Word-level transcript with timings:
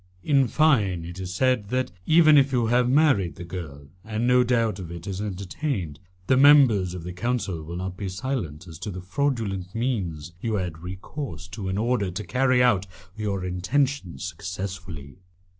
In 0.23 0.47
fine, 0.47 1.05
it 1.05 1.19
is 1.19 1.31
said 1.31 1.69
that, 1.69 1.91
even 2.07 2.35
if 2.35 2.51
you 2.51 2.65
have 2.65 2.89
married 2.89 3.35
the 3.35 3.43
girl, 3.43 3.87
and 4.03 4.25
no 4.25 4.43
doubt 4.43 4.79
of 4.79 4.89
it 4.91 5.05
is 5.05 5.21
entertained, 5.21 5.99
the 6.25 6.35
members 6.37 6.95
of 6.95 7.03
the 7.03 7.13
Council 7.13 7.61
will 7.61 7.75
not 7.75 7.97
be 7.97 8.09
silent 8.09 8.67
as 8.67 8.79
to 8.79 8.89
the 8.89 9.03
fraudulent 9.03 9.75
means 9.75 10.33
you 10.41 10.55
have 10.55 10.63
had 10.73 10.79
recourse 10.79 11.47
to 11.49 11.69
in 11.69 11.77
order 11.77 12.09
to 12.09 12.23
carry 12.23 12.63
out 12.63 12.87
your 13.15 13.45
intentions 13.45 14.23
successfully." 14.23 15.19